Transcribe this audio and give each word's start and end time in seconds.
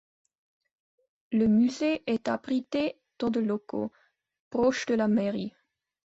Le 1.31 1.45
musée 1.47 2.01
est 2.07 2.27
abrité 2.27 2.99
dans 3.19 3.29
des 3.29 3.43
locaux 3.43 3.91
proches 4.49 4.87
de 4.87 4.95
la 4.95 5.07
mairie. 5.07 5.53